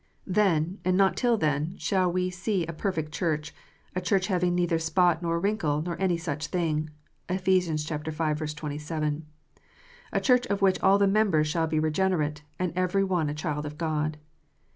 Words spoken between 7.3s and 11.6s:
v. 27), a Church of which all the members